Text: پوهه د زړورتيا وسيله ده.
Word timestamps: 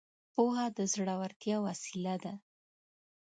پوهه 0.33 0.65
د 0.77 0.79
زړورتيا 0.93 1.57
وسيله 1.65 2.15
ده. 2.23 2.33